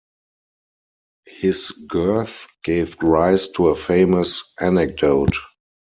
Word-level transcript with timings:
His 1.27 1.69
girth 1.69 2.47
gave 2.63 2.97
rise 3.03 3.49
to 3.49 3.67
a 3.67 3.75
famous 3.75 4.51
anecdote. 4.59 5.37